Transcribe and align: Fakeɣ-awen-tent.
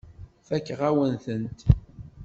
Fakeɣ-awen-tent. 0.47 1.59